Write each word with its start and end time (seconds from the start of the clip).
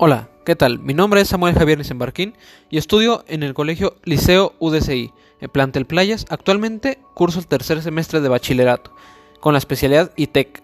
Hola, 0.00 0.28
¿qué 0.44 0.54
tal? 0.54 0.78
Mi 0.78 0.94
nombre 0.94 1.20
es 1.20 1.26
Samuel 1.26 1.56
Javier 1.56 1.76
Nisembarquín 1.76 2.34
y 2.70 2.78
estudio 2.78 3.24
en 3.26 3.42
el 3.42 3.52
colegio 3.52 3.96
Liceo 4.04 4.54
UDCI, 4.60 5.12
en 5.40 5.50
Plantel 5.50 5.86
Playas. 5.86 6.24
Actualmente 6.28 7.00
curso 7.14 7.40
el 7.40 7.48
tercer 7.48 7.82
semestre 7.82 8.20
de 8.20 8.28
bachillerato, 8.28 8.92
con 9.40 9.54
la 9.54 9.58
especialidad 9.58 10.12
ITEC. 10.14 10.62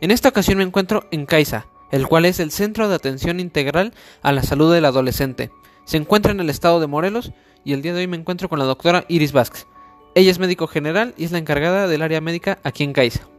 En 0.00 0.10
esta 0.10 0.30
ocasión 0.30 0.58
me 0.58 0.64
encuentro 0.64 1.04
en 1.12 1.26
CAISA, 1.26 1.68
el 1.92 2.08
cual 2.08 2.24
es 2.24 2.40
el 2.40 2.50
Centro 2.50 2.88
de 2.88 2.96
Atención 2.96 3.38
Integral 3.38 3.94
a 4.20 4.32
la 4.32 4.42
Salud 4.42 4.74
del 4.74 4.84
Adolescente. 4.84 5.52
Se 5.84 5.96
encuentra 5.96 6.32
en 6.32 6.40
el 6.40 6.50
estado 6.50 6.80
de 6.80 6.88
Morelos 6.88 7.30
y 7.64 7.74
el 7.74 7.82
día 7.82 7.94
de 7.94 8.00
hoy 8.00 8.08
me 8.08 8.16
encuentro 8.16 8.48
con 8.48 8.58
la 8.58 8.64
doctora 8.64 9.04
Iris 9.06 9.30
Vázquez. 9.30 9.68
Ella 10.16 10.32
es 10.32 10.40
médico 10.40 10.66
general 10.66 11.14
y 11.16 11.24
es 11.24 11.30
la 11.30 11.38
encargada 11.38 11.86
del 11.86 12.02
área 12.02 12.20
médica 12.20 12.58
aquí 12.64 12.82
en 12.82 12.94
CAISA. 12.94 13.31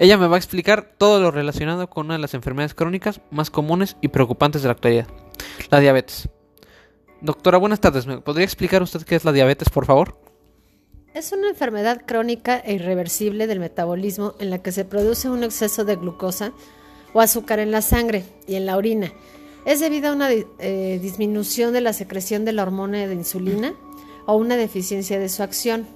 Ella 0.00 0.16
me 0.16 0.28
va 0.28 0.36
a 0.36 0.38
explicar 0.38 0.94
todo 0.96 1.20
lo 1.20 1.30
relacionado 1.30 1.90
con 1.90 2.06
una 2.06 2.14
de 2.14 2.20
las 2.20 2.32
enfermedades 2.32 2.72
crónicas 2.72 3.20
más 3.30 3.50
comunes 3.50 3.98
y 4.00 4.08
preocupantes 4.08 4.62
de 4.62 4.68
la 4.68 4.72
actualidad, 4.72 5.06
la 5.70 5.78
diabetes. 5.78 6.30
Doctora, 7.20 7.58
buenas 7.58 7.80
tardes. 7.80 8.06
¿Me 8.06 8.18
podría 8.18 8.46
explicar 8.46 8.82
usted 8.82 9.02
qué 9.02 9.14
es 9.14 9.26
la 9.26 9.32
diabetes, 9.32 9.68
por 9.68 9.84
favor? 9.84 10.18
Es 11.12 11.32
una 11.32 11.50
enfermedad 11.50 12.00
crónica 12.06 12.56
e 12.56 12.72
irreversible 12.72 13.46
del 13.46 13.60
metabolismo 13.60 14.36
en 14.40 14.48
la 14.48 14.62
que 14.62 14.72
se 14.72 14.86
produce 14.86 15.28
un 15.28 15.44
exceso 15.44 15.84
de 15.84 15.96
glucosa 15.96 16.54
o 17.12 17.20
azúcar 17.20 17.58
en 17.58 17.70
la 17.70 17.82
sangre 17.82 18.24
y 18.48 18.54
en 18.54 18.64
la 18.64 18.78
orina. 18.78 19.12
Es 19.66 19.80
debido 19.80 20.08
a 20.08 20.12
una 20.14 20.30
eh, 20.30 20.98
disminución 21.02 21.74
de 21.74 21.82
la 21.82 21.92
secreción 21.92 22.46
de 22.46 22.54
la 22.54 22.62
hormona 22.62 23.06
de 23.06 23.14
insulina 23.14 23.74
o 24.24 24.36
una 24.36 24.56
deficiencia 24.56 25.18
de 25.18 25.28
su 25.28 25.42
acción. 25.42 25.86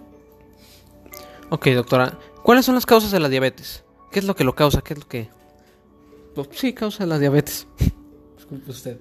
Ok, 1.48 1.68
doctora. 1.68 2.18
¿Cuáles 2.42 2.66
son 2.66 2.74
las 2.74 2.84
causas 2.84 3.10
de 3.10 3.20
la 3.20 3.30
diabetes? 3.30 3.83
¿Qué 4.14 4.20
es 4.20 4.26
lo 4.26 4.36
que 4.36 4.44
lo 4.44 4.54
causa? 4.54 4.80
¿Qué 4.80 4.94
es 4.94 5.00
lo 5.00 5.08
que...? 5.08 5.28
Pues, 6.36 6.46
sí, 6.52 6.72
causa 6.72 7.04
la 7.04 7.18
diabetes. 7.18 7.66
Disculpe 8.36 8.70
usted. 8.70 8.98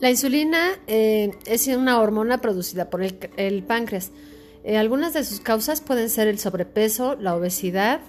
La 0.00 0.10
insulina 0.10 0.72
eh, 0.88 1.30
es 1.46 1.68
una 1.68 2.00
hormona 2.00 2.40
producida 2.40 2.90
por 2.90 3.00
el, 3.04 3.62
páncreas. 3.62 4.10
Eh, 4.64 4.76
algunas 4.76 5.14
de 5.14 5.22
sus 5.22 5.38
causas 5.38 5.80
pueden 5.80 6.10
ser 6.10 6.26
el 6.26 6.40
sobrepeso, 6.40 7.14
la 7.14 7.36
obesidad, 7.36 8.00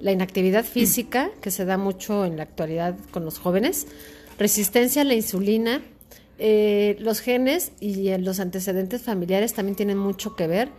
la 0.00 0.10
inactividad 0.10 0.64
física, 0.64 1.30
que 1.42 1.50
se 1.50 1.66
da 1.66 1.76
mucho 1.76 2.24
en 2.24 2.38
la 2.38 2.44
actualidad 2.44 2.96
con 3.10 3.26
los 3.26 3.38
jóvenes, 3.38 3.86
resistencia 4.38 5.02
a 5.02 5.04
la 5.04 5.12
insulina, 5.12 5.82
eh, 6.38 6.96
los 6.98 7.20
genes 7.20 7.72
y 7.78 8.16
los 8.16 8.40
antecedentes 8.40 9.02
familiares 9.02 9.52
también 9.52 9.76
tienen 9.76 9.98
mucho 9.98 10.34
que 10.34 10.46
ver 10.46 10.70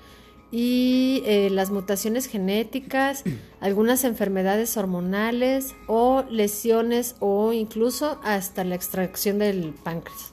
y 0.52 1.24
eh, 1.26 1.50
las 1.50 1.72
mutaciones 1.72 2.28
genéticas, 2.28 3.24
algunas 3.60 4.04
enfermedades 4.04 4.78
hormonales 4.78 5.76
o 5.88 6.24
lesiones 6.30 7.16
o 7.20 7.54
incluso 7.54 8.20
hasta 8.24 8.64
la 8.64 8.76
extracción 8.76 9.40
del 9.40 9.74
páncreas. 9.84 10.32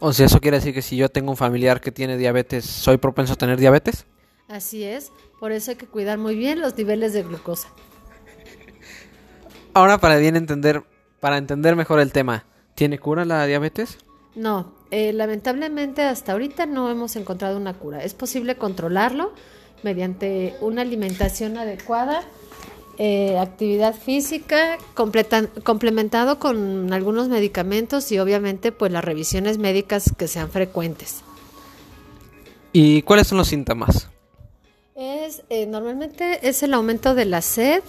O 0.00 0.12
sea, 0.12 0.26
¿eso 0.26 0.40
quiere 0.40 0.56
decir 0.56 0.72
que 0.72 0.82
si 0.82 0.96
yo 0.96 1.10
tengo 1.10 1.30
un 1.30 1.36
familiar 1.36 1.80
que 1.80 1.92
tiene 1.92 2.16
diabetes, 2.16 2.64
soy 2.64 2.96
propenso 2.96 3.34
a 3.34 3.36
tener 3.36 3.58
diabetes? 3.58 4.06
Así 4.48 4.82
es, 4.82 5.12
por 5.38 5.52
eso 5.52 5.70
hay 5.70 5.76
que 5.76 5.86
cuidar 5.86 6.18
muy 6.18 6.34
bien 6.34 6.60
los 6.60 6.76
niveles 6.76 7.12
de 7.12 7.22
glucosa. 7.22 7.68
Ahora 9.74 9.98
para 9.98 10.16
bien 10.16 10.36
entender, 10.36 10.82
para 11.20 11.36
entender 11.36 11.76
mejor 11.76 12.00
el 12.00 12.12
tema, 12.12 12.46
¿tiene 12.74 12.98
cura 12.98 13.24
la 13.24 13.46
diabetes? 13.46 13.98
No, 14.34 14.74
eh, 14.90 15.12
lamentablemente 15.12 16.02
hasta 16.02 16.32
ahorita 16.32 16.66
no 16.66 16.90
hemos 16.90 17.14
encontrado 17.14 17.56
una 17.56 17.74
cura. 17.74 18.02
Es 18.02 18.14
posible 18.14 18.56
controlarlo 18.56 19.32
mediante 19.82 20.56
una 20.60 20.82
alimentación 20.82 21.56
adecuada, 21.56 22.22
eh, 22.98 23.38
actividad 23.38 23.94
física, 23.94 24.78
complementado 24.94 26.38
con 26.38 26.92
algunos 26.92 27.28
medicamentos 27.28 28.10
y 28.10 28.18
obviamente 28.18 28.72
pues 28.72 28.90
las 28.90 29.04
revisiones 29.04 29.58
médicas 29.58 30.12
que 30.18 30.26
sean 30.26 30.50
frecuentes. 30.50 31.22
¿Y 32.72 33.02
cuáles 33.02 33.28
son 33.28 33.38
los 33.38 33.48
síntomas? 33.48 34.08
Es 34.96 35.42
eh, 35.48 35.66
normalmente 35.66 36.48
es 36.48 36.62
el 36.62 36.74
aumento 36.74 37.14
de 37.14 37.24
la 37.24 37.42
sed, 37.42 37.82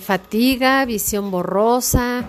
fatiga, 0.00 0.84
visión 0.84 1.30
borrosa, 1.30 2.26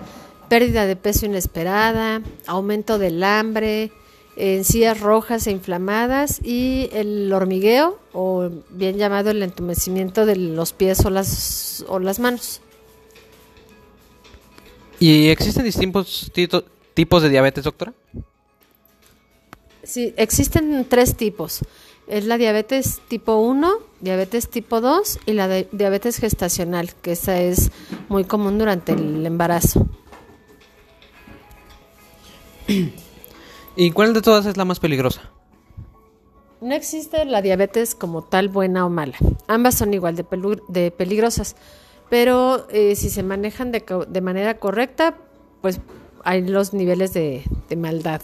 pérdida 0.48 0.86
de 0.86 0.96
peso 0.96 1.26
inesperada, 1.26 2.22
aumento 2.46 2.98
del 2.98 3.22
hambre, 3.22 3.92
encías 4.36 5.00
rojas 5.00 5.46
e 5.46 5.50
inflamadas 5.50 6.40
y 6.44 6.88
el 6.92 7.32
hormigueo 7.32 7.98
o 8.12 8.50
bien 8.70 8.96
llamado 8.96 9.30
el 9.30 9.42
entumecimiento 9.42 10.26
de 10.26 10.36
los 10.36 10.72
pies 10.72 11.04
o 11.04 11.10
las, 11.10 11.84
o 11.88 11.98
las 11.98 12.18
manos. 12.20 12.60
¿Y 15.00 15.28
existen 15.28 15.64
distintos 15.64 16.30
tipos 16.94 17.22
de 17.22 17.28
diabetes, 17.28 17.64
doctora? 17.64 17.92
Sí, 19.82 20.12
existen 20.16 20.86
tres 20.88 21.16
tipos. 21.16 21.60
Es 22.08 22.24
la 22.24 22.38
diabetes 22.38 23.00
tipo 23.08 23.36
1, 23.36 23.70
diabetes 24.00 24.48
tipo 24.48 24.80
2 24.80 25.20
y 25.26 25.32
la 25.32 25.48
diabetes 25.48 26.18
gestacional, 26.18 26.94
que 26.94 27.12
esa 27.12 27.40
es 27.40 27.70
muy 28.08 28.24
común 28.24 28.58
durante 28.58 28.92
el 28.92 29.24
embarazo. 29.24 29.86
¿Y 33.76 33.90
cuál 33.92 34.14
de 34.14 34.22
todas 34.22 34.46
es 34.46 34.56
la 34.56 34.64
más 34.64 34.80
peligrosa? 34.80 35.22
No 36.60 36.74
existe 36.74 37.24
la 37.24 37.40
diabetes 37.40 37.94
como 37.94 38.22
tal 38.22 38.48
buena 38.48 38.84
o 38.84 38.90
mala. 38.90 39.16
Ambas 39.46 39.76
son 39.76 39.94
igual 39.94 40.16
de, 40.16 40.90
peligrosas, 40.90 41.54
pero 42.10 42.66
eh, 42.70 42.96
si 42.96 43.10
se 43.10 43.22
manejan 43.22 43.70
de, 43.70 44.20
manera 44.20 44.58
correcta, 44.58 45.16
pues 45.60 45.80
hay 46.24 46.46
los 46.46 46.74
niveles 46.74 47.12
de, 47.14 47.44
maldad. 47.76 48.20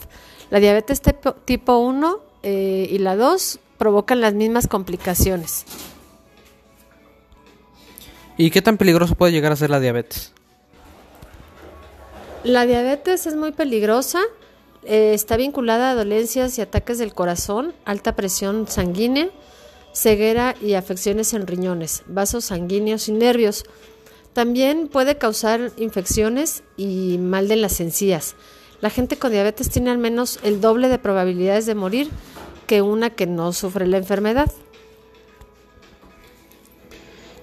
La 0.50 0.59
diabetes 0.59 1.00
tipo, 1.44 1.78
1 1.78 2.21
eh, 2.43 2.88
y 2.91 2.99
la 2.99 3.15
2 3.15 3.61
provocan 3.78 4.21
las 4.21 4.34
mismas 4.34 4.66
complicaciones. 4.66 5.65
¿Y 8.37 8.50
qué 8.50 8.62
tan 8.62 8.76
peligroso 8.76 9.15
puede 9.15 9.32
llegar 9.32 9.53
a 9.53 9.56
ser 9.56 9.71
la 9.71 9.78
diabetes? 9.78 10.32
La 12.44 12.66
diabetes 12.66 13.27
es 13.27 13.37
muy 13.37 13.53
peligrosa. 13.53 14.21
Eh, 14.84 15.15
está 15.15 15.38
vinculada 15.38 15.91
a 15.91 15.94
dolencias 15.94 16.59
y 16.59 16.60
ataques 16.60 16.99
del 16.99 17.15
corazón, 17.15 17.72
alta 17.87 18.15
presión 18.16 18.69
sanguínea, 18.69 19.31
ceguera 19.94 20.55
y 20.60 20.75
afecciones 20.75 21.32
en 21.32 21.47
riñones, 21.47 22.03
vasos 22.06 22.44
sanguíneos 22.44 23.09
y 23.09 23.12
nervios. 23.12 23.65
También 24.34 24.88
puede 24.88 25.16
causar 25.16 25.72
infecciones 25.78 26.65
y 26.77 27.16
mal 27.19 27.49
de 27.49 27.56
las 27.56 27.81
encías. 27.81 28.37
La 28.82 28.91
gente 28.91 29.16
con 29.16 29.32
diabetes 29.32 29.71
tiene 29.71 29.91
al 29.91 29.97
menos 29.97 30.38
el 30.43 30.61
doble 30.61 30.88
de 30.91 30.99
probabilidades 30.99 31.65
de 31.65 31.75
morir 31.75 32.11
que 32.66 32.82
una 32.82 33.09
que 33.09 33.26
no 33.26 33.55
sufre 33.55 33.87
la 33.87 33.97
enfermedad. 33.97 34.53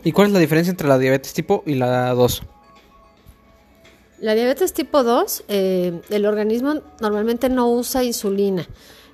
¿Y 0.04 0.12
cuál 0.12 0.28
es 0.28 0.34
la 0.34 0.40
diferencia 0.40 0.70
entre 0.70 0.88
la 0.88 1.00
diabetes 1.00 1.34
tipo 1.34 1.64
y 1.66 1.74
la 1.74 2.14
2? 2.14 2.44
La 4.22 4.36
diabetes 4.36 4.72
tipo 4.74 5.04
2, 5.04 5.46
eh, 5.48 6.00
el 6.12 6.28
organismo 6.28 6.76
normalmente 7.00 7.50
no 7.50 7.72
usa 7.72 8.04
insulina. 8.04 8.68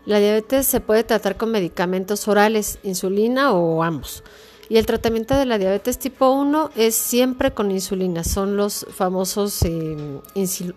La 0.06 0.20
diabetes 0.20 0.68
se 0.68 0.82
puede 0.82 1.06
tratar 1.06 1.38
con 1.38 1.50
medicamentos 1.50 2.28
orales, 2.28 2.78
insulina 2.84 3.54
o 3.54 3.84
ambos. 3.84 4.22
Y 4.68 4.76
el 4.76 4.86
tratamiento 4.86 5.34
de 5.38 5.46
la 5.46 5.58
diabetes 5.58 5.98
tipo 5.98 6.30
1 6.30 6.72
es 6.76 6.96
siempre 6.96 7.52
con 7.52 7.72
insulina, 7.72 8.26
son 8.26 8.58
los 8.58 8.86
famosos 8.90 9.64
eh, 9.64 9.96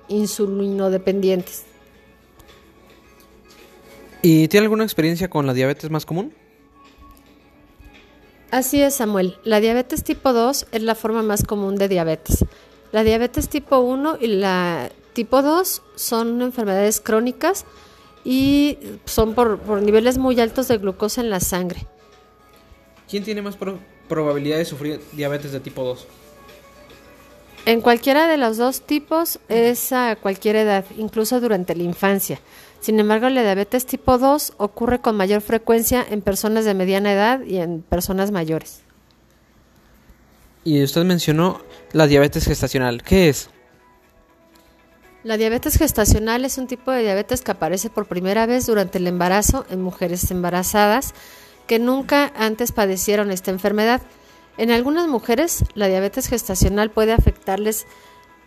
insulinodependientes. 0.07 1.65
¿Y 4.23 4.47
tiene 4.47 4.67
alguna 4.67 4.85
experiencia 4.85 5.29
con 5.29 5.45
la 5.45 5.55
diabetes 5.55 5.91
más 5.91 6.07
común? 6.07 6.33
Así 8.53 8.81
es, 8.81 8.95
Samuel. 8.95 9.39
La 9.43 9.59
diabetes 9.59 10.05
tipo 10.05 10.33
2 10.33 10.69
es 10.71 10.83
la 10.83 10.95
forma 10.95 11.25
más 11.25 11.43
común 11.43 11.75
de 11.75 11.89
diabetes. 11.89 12.45
La 12.93 13.05
diabetes 13.05 13.49
tipo 13.49 13.79
1 13.79 14.19
y 14.21 14.27
la 14.27 14.91
tipo 15.13 15.43
2 15.43 15.83
son 15.95 16.43
enfermedades 16.43 17.01
crónicas 17.01 17.65
y 18.25 18.79
son 19.05 19.35
por, 19.35 19.61
niveles 19.83 20.19
muy 20.19 20.39
altos 20.41 20.69
de 20.69 20.79
glucosa 20.79 21.21
en 21.21 21.31
la 21.31 21.41
sangre. 21.41 21.87
¿Quién 23.09 23.25
tiene 23.25 23.43
más 23.43 23.57
probabilidad 24.09 24.59
de 24.59 24.65
sufrir 24.65 25.01
diabetes 25.13 25.53
de 25.53 25.61
tipo 25.61 25.83
2? 25.83 26.07
En 27.67 27.81
cualquiera 27.81 28.27
de 28.27 28.37
los 28.37 28.57
dos 28.57 28.83
tipos 28.83 29.39
es 29.49 29.93
a 29.93 30.17
cualquier 30.17 30.57
edad, 30.57 30.85
incluso 30.97 31.41
durante 31.41 31.75
la 31.77 31.83
infancia. 31.83 32.41
Sin 32.81 32.99
embargo, 32.99 33.29
la 33.29 33.43
diabetes 33.43 33.85
tipo 33.85 34.17
2 34.17 34.55
ocurre 34.57 35.01
con 35.01 35.17
mayor 35.17 35.43
frecuencia 35.43 36.05
en 36.09 36.23
personas 36.23 36.65
de 36.65 36.75
mediana 36.75 37.13
edad 37.13 37.43
y 37.43 37.59
en 37.59 37.83
personas 37.83 38.31
mayores. 38.31 38.83
Y 40.65 40.83
usted 40.83 41.05
mencionó 41.05 41.61
la 41.93 42.07
diabetes 42.07 42.45
gestacional. 42.45 43.03
¿Qué 43.03 43.29
es? 43.29 43.51
La 45.23 45.37
diabetes 45.37 45.77
gestacional 45.77 46.45
es 46.45 46.57
un 46.57 46.67
tipo 46.67 46.91
de 46.91 47.03
diabetes 47.03 47.43
que 47.43 47.51
aparece 47.51 47.91
por 47.91 48.07
primera 48.07 48.47
vez 48.47 48.67
durante 48.67 48.99
el 48.99 49.07
embarazo 49.07 49.67
en 49.71 49.83
mujeres 49.83 50.31
embarazadas 50.31 51.15
que 51.67 51.79
nunca 51.79 52.33
antes 52.37 52.73
padecieron 52.73 53.31
esta 53.31 53.51
enfermedad. 53.51 54.01
En 54.57 54.71
algunas 54.71 55.09
mujeres, 55.09 55.65
la 55.75 55.89
diabetes 55.89 56.27
gestacional 56.27 56.91
puede 56.91 57.13
afectarles 57.13 57.87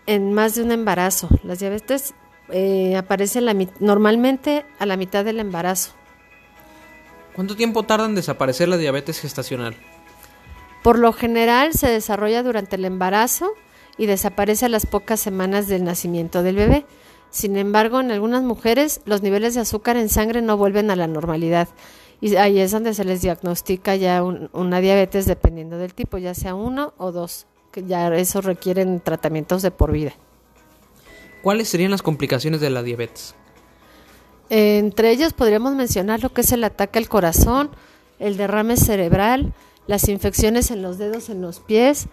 en 0.08 0.34
más 0.34 0.56
de 0.56 0.64
un 0.64 0.72
embarazo. 0.72 1.30
La 1.44 1.56
diabetes 1.56 2.14
eh, 2.50 2.96
aparece 2.98 3.40
la 3.40 3.56
normalmente 3.80 4.66
a 4.80 4.86
la 4.86 4.98
mitad 4.98 5.24
del 5.24 5.40
embarazo. 5.40 5.94
¿Cuánto 7.34 7.56
tiempo 7.56 7.84
tarda 7.84 8.06
en 8.06 8.16
desaparecer 8.16 8.68
la 8.68 8.78
diabetes 8.78 9.20
gestacional? 9.20 9.76
Por 10.84 11.00
lo 11.00 11.14
general 11.14 11.74
se 11.74 11.88
desarrolla 11.88 12.44
durante 12.44 12.76
el 12.76 12.86
embarazo 12.86 13.54
y 13.98 14.06
desaparece 14.06 14.66
a 14.66 14.70
las 14.70 14.86
pocas 14.86 15.20
semanas 15.20 15.68
del 15.68 15.84
nacimiento 15.84 16.44
del 16.44 16.58
bebé. 16.58 16.86
Sin 17.30 17.58
embargo, 17.58 18.00
en 18.00 18.12
algunas 18.12 18.44
mujeres 18.44 19.02
los 19.06 19.24
niveles 19.24 19.56
de 19.56 19.62
azúcar 19.62 19.98
en 19.98 20.10
sangre 20.10 20.42
no 20.42 20.58
vuelven 20.58 20.92
a 20.92 20.96
la 20.96 21.08
normalidad 21.08 21.68
y 22.24 22.38
ahí 22.38 22.60
es 22.60 22.72
donde 22.72 22.94
se 22.94 23.04
les 23.04 23.22
diagnostica 23.22 23.98
ya 23.98 24.24
una 24.24 24.80
diabetes 24.80 25.26
dependiendo 25.26 25.78
del 25.78 25.94
tipo, 25.94 26.18
ya 26.18 26.34
sea 26.34 26.56
uno 26.56 26.94
o 26.98 27.12
dos, 27.12 27.48
que 27.70 27.84
ya 27.84 28.16
eso 28.16 28.40
requieren 28.40 29.02
tratamientos 29.02 29.62
de 29.62 29.72
por 29.72 29.92
vida. 29.92 30.14
¿Cuáles 31.42 31.68
serían 31.68 31.92
las 31.92 32.02
complicaciones 32.02 32.62
de 32.62 32.70
la 32.70 32.82
diabetes? 32.82 33.36
entre 34.50 35.10
ellos 35.10 35.34
podríamos 35.34 35.74
mencionar 35.74 36.22
lo 36.22 36.32
que 36.32 36.42
es 36.42 36.52
el 36.52 36.64
ataque 36.64 37.00
al 37.00 37.10
corazón, 37.10 37.72
el 38.20 38.38
derrame 38.38 38.78
cerebral, 38.78 39.52
las 39.88 40.08
infecciones 40.10 40.72
en 40.72 40.82
los 40.82 40.98
dedos, 40.98 41.30
en 41.30 41.42
los 41.42 41.60
pies 41.60 42.08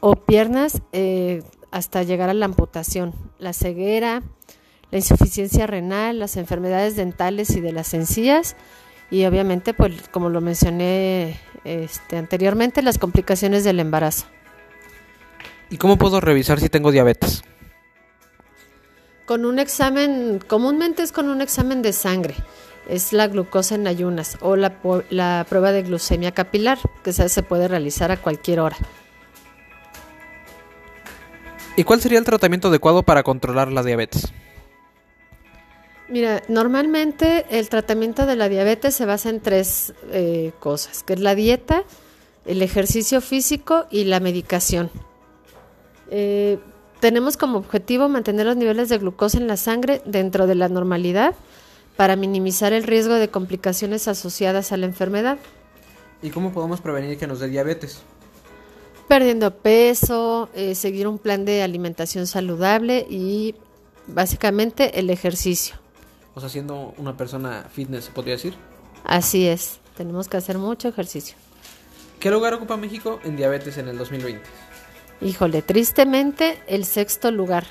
o 0.00 0.16
piernas, 0.16 0.82
eh, 0.92 1.42
hasta 1.70 2.02
llegar 2.02 2.28
a 2.28 2.34
la 2.34 2.46
amputación, 2.46 3.14
la 3.38 3.52
ceguera, 3.52 4.22
la 4.90 4.98
insuficiencia 4.98 5.66
renal, 5.66 6.18
las 6.18 6.36
enfermedades 6.36 6.96
dentales 6.96 7.50
y 7.50 7.60
de 7.60 7.72
las 7.72 7.94
encías 7.94 8.56
y 9.12 9.26
obviamente, 9.26 9.74
pues 9.74 10.08
como 10.10 10.30
lo 10.30 10.40
mencioné 10.40 11.38
este, 11.64 12.16
anteriormente, 12.16 12.80
las 12.80 12.98
complicaciones 12.98 13.62
del 13.62 13.78
embarazo. 13.78 14.24
¿Y 15.68 15.76
cómo 15.76 15.98
puedo 15.98 16.18
revisar 16.20 16.58
si 16.58 16.70
tengo 16.70 16.90
diabetes? 16.90 17.42
Con 19.26 19.44
un 19.44 19.58
examen, 19.58 20.40
comúnmente 20.46 21.02
es 21.02 21.12
con 21.12 21.28
un 21.28 21.42
examen 21.42 21.82
de 21.82 21.92
sangre, 21.92 22.34
es 22.88 23.12
la 23.12 23.28
glucosa 23.28 23.74
en 23.74 23.86
ayunas 23.86 24.36
o 24.40 24.56
la, 24.56 24.74
la 25.10 25.46
prueba 25.48 25.72
de 25.72 25.82
glucemia 25.82 26.32
capilar, 26.32 26.78
que 27.02 27.12
se 27.12 27.42
puede 27.42 27.68
realizar 27.68 28.10
a 28.10 28.16
cualquier 28.16 28.60
hora. 28.60 28.76
¿Y 31.76 31.84
cuál 31.84 32.00
sería 32.00 32.18
el 32.18 32.24
tratamiento 32.24 32.68
adecuado 32.68 33.02
para 33.02 33.22
controlar 33.22 33.72
la 33.72 33.82
diabetes? 33.82 34.32
Mira, 36.08 36.42
normalmente 36.48 37.46
el 37.48 37.70
tratamiento 37.70 38.26
de 38.26 38.36
la 38.36 38.50
diabetes 38.50 38.94
se 38.94 39.06
basa 39.06 39.30
en 39.30 39.40
tres 39.40 39.94
eh, 40.10 40.52
cosas, 40.58 41.02
que 41.02 41.14
es 41.14 41.20
la 41.20 41.34
dieta, 41.34 41.84
el 42.44 42.60
ejercicio 42.60 43.22
físico 43.22 43.86
y 43.90 44.04
la 44.04 44.20
medicación. 44.20 44.90
Eh, 46.10 46.58
tenemos 47.00 47.38
como 47.38 47.56
objetivo 47.56 48.10
mantener 48.10 48.44
los 48.44 48.56
niveles 48.56 48.90
de 48.90 48.98
glucosa 48.98 49.38
en 49.38 49.46
la 49.46 49.56
sangre 49.56 50.02
dentro 50.04 50.46
de 50.46 50.54
la 50.54 50.68
normalidad 50.68 51.34
para 51.96 52.16
minimizar 52.16 52.72
el 52.72 52.84
riesgo 52.84 53.14
de 53.14 53.28
complicaciones 53.28 54.08
asociadas 54.08 54.72
a 54.72 54.76
la 54.76 54.86
enfermedad. 54.86 55.38
¿Y 56.22 56.30
cómo 56.30 56.52
podemos 56.52 56.80
prevenir 56.80 57.18
que 57.18 57.26
nos 57.26 57.40
dé 57.40 57.48
diabetes? 57.48 58.02
Perdiendo 59.08 59.54
peso, 59.54 60.48
eh, 60.54 60.74
seguir 60.74 61.08
un 61.08 61.18
plan 61.18 61.44
de 61.44 61.62
alimentación 61.62 62.26
saludable 62.26 63.06
y 63.10 63.54
básicamente 64.06 64.98
el 64.98 65.10
ejercicio. 65.10 65.76
O 66.34 66.40
sea, 66.40 66.48
siendo 66.48 66.94
una 66.96 67.16
persona 67.16 67.66
fitness, 67.70 68.06
¿se 68.06 68.12
podría 68.12 68.34
decir? 68.34 68.54
Así 69.04 69.46
es, 69.46 69.80
tenemos 69.96 70.28
que 70.28 70.36
hacer 70.36 70.58
mucho 70.58 70.88
ejercicio. 70.88 71.36
¿Qué 72.20 72.30
lugar 72.30 72.54
ocupa 72.54 72.76
México 72.76 73.18
en 73.24 73.36
diabetes 73.36 73.76
en 73.78 73.88
el 73.88 73.98
2020? 73.98 74.42
Híjole, 75.20 75.60
tristemente 75.60 76.62
el 76.66 76.84
sexto 76.84 77.30
lugar. 77.30 77.66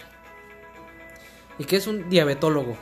¿Y 1.58 1.64
qué 1.64 1.78
es 1.78 1.88
un 1.88 2.10
diabetólogo? 2.10 2.78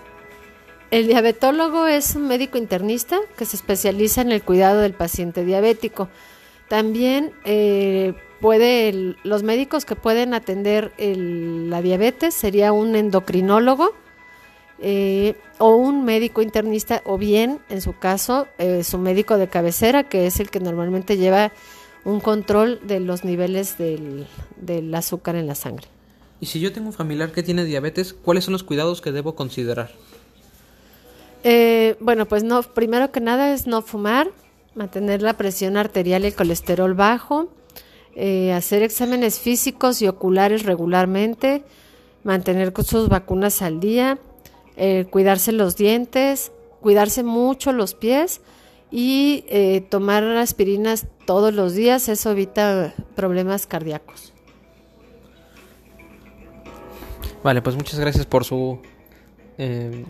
El 0.91 1.07
diabetólogo 1.07 1.85
es 1.85 2.15
un 2.15 2.27
médico 2.27 2.57
internista 2.57 3.19
que 3.37 3.45
se 3.45 3.55
especializa 3.55 4.21
en 4.21 4.31
el 4.31 4.41
cuidado 4.41 4.81
del 4.81 4.93
paciente 4.93 5.45
diabético. 5.45 6.09
También 6.67 7.31
eh, 7.45 8.13
puede, 8.41 9.15
los 9.23 9.43
médicos 9.43 9.85
que 9.85 9.95
pueden 9.95 10.33
atender 10.33 10.91
la 10.97 11.81
diabetes 11.81 12.33
sería 12.33 12.71
un 12.71 12.95
endocrinólogo, 12.95 13.93
eh, 14.81 15.35
o 15.57 15.75
un 15.75 16.05
médico 16.05 16.41
internista 16.41 17.01
o 17.05 17.17
bien, 17.17 17.59
en 17.67 17.81
su 17.81 17.97
caso, 17.97 18.47
eh, 18.57 18.85
su 18.85 18.97
médico 18.97 19.37
de 19.37 19.49
cabecera, 19.49 20.05
que 20.07 20.25
es 20.25 20.39
el 20.39 20.49
que 20.49 20.61
normalmente 20.61 21.17
lleva 21.17 21.51
un 22.05 22.21
control 22.21 22.79
de 22.83 23.01
los 23.01 23.25
niveles 23.25 23.77
del, 23.77 24.25
azúcar 24.95 25.35
en 25.35 25.47
la 25.47 25.55
sangre. 25.55 25.87
Y 26.39 26.45
si 26.45 26.61
yo 26.61 26.71
tengo 26.71 26.87
un 26.87 26.93
familiar 26.93 27.33
que 27.33 27.43
tiene 27.43 27.65
diabetes, 27.65 28.13
¿cuáles 28.13 28.45
son 28.45 28.53
los 28.53 28.63
cuidados 28.63 29.01
que 29.01 29.11
debo 29.11 29.35
considerar? 29.35 29.91
Eh, 31.43 31.95
bueno, 31.99 32.27
pues 32.27 32.43
no, 32.43 32.63
primero 32.63 33.11
que 33.11 33.21
nada 33.21 33.53
es 33.53 33.67
no 33.67 33.81
fumar, 33.81 34.29
mantener 34.75 35.21
la 35.21 35.33
presión 35.33 35.77
arterial 35.77 36.23
y 36.23 36.27
el 36.27 36.35
colesterol 36.35 36.93
bajo, 36.93 37.49
hacer 38.53 38.83
exámenes 38.83 39.39
físicos 39.39 40.01
y 40.01 40.07
oculares 40.07 40.63
regularmente, 40.63 41.63
mantener 42.23 42.73
sus 42.83 43.07
vacunas 43.07 43.61
al 43.61 43.79
día, 43.79 44.19
eh, 44.81 45.07
cuidarse 45.09 45.51
los 45.51 45.75
dientes, 45.75 46.51
cuidarse 46.79 47.23
mucho 47.23 47.73
los 47.73 47.93
pies 47.93 48.41
y 48.91 49.43
eh, 49.49 49.81
tomar 49.89 50.23
aspirinas 50.23 51.05
todos 51.25 51.53
los 51.53 51.73
días, 51.73 52.07
eso 52.09 52.31
evita 52.31 52.93
problemas 53.15 53.67
cardíacos. 53.67 54.33
Vale, 57.43 57.61
pues 57.61 57.75
muchas 57.75 57.99
gracias 57.99 58.25
por 58.25 58.43
su 58.45 58.79
eh, 59.57 60.05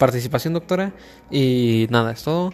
participación, 0.00 0.54
doctora. 0.54 0.92
Y 1.30 1.86
nada, 1.90 2.10
es 2.10 2.24
todo. 2.24 2.52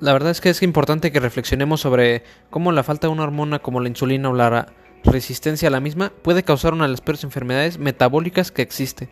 La 0.00 0.14
verdad 0.14 0.30
es 0.30 0.40
que 0.40 0.48
es 0.48 0.62
importante 0.62 1.12
que 1.12 1.20
reflexionemos 1.20 1.82
sobre 1.82 2.22
cómo 2.48 2.72
la 2.72 2.82
falta 2.82 3.08
de 3.08 3.12
una 3.12 3.24
hormona 3.24 3.58
como 3.58 3.80
la 3.80 3.88
insulina 3.88 4.30
o 4.30 4.32
la 4.32 4.72
resistencia 5.04 5.68
a 5.68 5.70
la 5.70 5.80
misma 5.80 6.12
puede 6.22 6.42
causar 6.42 6.72
una 6.72 6.84
de 6.84 6.90
las 6.90 7.02
peores 7.02 7.24
enfermedades 7.24 7.78
metabólicas 7.78 8.50
que 8.50 8.62
existe 8.62 9.08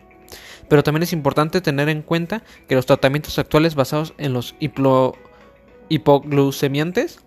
pero 0.67 0.83
también 0.83 1.03
es 1.03 1.13
importante 1.13 1.61
tener 1.61 1.89
en 1.89 2.01
cuenta 2.01 2.43
que 2.67 2.75
los 2.75 2.85
tratamientos 2.85 3.37
actuales 3.39 3.75
basados 3.75 4.13
en 4.17 4.33
los 4.33 4.55
hipoglucemiantes, 5.89 7.19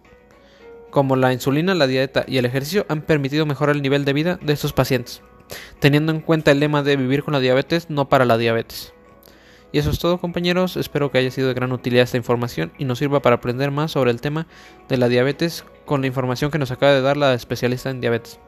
como 0.90 1.16
la 1.16 1.32
insulina, 1.32 1.74
la 1.74 1.86
dieta 1.86 2.24
y 2.26 2.38
el 2.38 2.46
ejercicio, 2.46 2.86
han 2.88 3.02
permitido 3.02 3.46
mejorar 3.46 3.76
el 3.76 3.82
nivel 3.82 4.04
de 4.04 4.12
vida 4.12 4.38
de 4.42 4.52
estos 4.52 4.72
pacientes, 4.72 5.22
teniendo 5.80 6.12
en 6.12 6.20
cuenta 6.20 6.50
el 6.50 6.60
lema 6.60 6.82
de 6.82 6.96
vivir 6.96 7.22
con 7.22 7.32
la 7.32 7.40
diabetes, 7.40 7.90
no 7.90 8.08
para 8.08 8.24
la 8.24 8.38
diabetes. 8.38 8.92
Y 9.70 9.78
eso 9.78 9.90
es 9.90 9.98
todo 9.98 10.18
compañeros, 10.18 10.76
espero 10.76 11.10
que 11.10 11.18
haya 11.18 11.30
sido 11.30 11.48
de 11.48 11.54
gran 11.54 11.72
utilidad 11.72 12.04
esta 12.04 12.16
información 12.16 12.72
y 12.78 12.84
nos 12.84 12.98
sirva 12.98 13.20
para 13.20 13.36
aprender 13.36 13.70
más 13.70 13.92
sobre 13.92 14.10
el 14.10 14.20
tema 14.20 14.46
de 14.88 14.96
la 14.96 15.08
diabetes 15.08 15.64
con 15.84 16.00
la 16.00 16.06
información 16.06 16.50
que 16.50 16.58
nos 16.58 16.70
acaba 16.70 16.92
de 16.92 17.02
dar 17.02 17.16
la 17.16 17.34
especialista 17.34 17.90
en 17.90 18.00
diabetes. 18.00 18.40